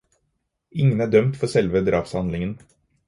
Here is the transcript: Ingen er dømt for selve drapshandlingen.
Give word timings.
Ingen 0.85 1.05
er 1.05 1.11
dømt 1.15 1.37
for 1.43 1.53
selve 1.53 1.83
drapshandlingen. 1.91 2.57